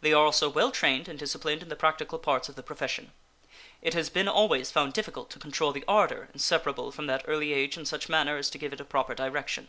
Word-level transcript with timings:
They 0.00 0.14
are 0.14 0.24
also 0.24 0.48
well 0.48 0.70
trained 0.70 1.08
and 1.08 1.18
disciplined 1.18 1.60
in 1.62 1.68
the 1.68 1.76
practical 1.76 2.18
parts 2.18 2.48
of 2.48 2.54
the 2.56 2.62
profession. 2.62 3.12
It 3.82 3.92
has 3.92 4.08
been 4.08 4.26
always 4.26 4.70
found 4.70 4.94
difficult 4.94 5.28
to 5.32 5.38
control 5.38 5.72
the 5.72 5.84
ardor 5.86 6.30
inseparable 6.32 6.90
from 6.90 7.06
that 7.08 7.26
early 7.28 7.52
age 7.52 7.76
in 7.76 7.84
such 7.84 8.08
manner 8.08 8.38
as 8.38 8.48
to 8.48 8.56
give 8.58 8.72
it 8.72 8.80
a 8.80 8.84
proper 8.86 9.14
direction. 9.14 9.68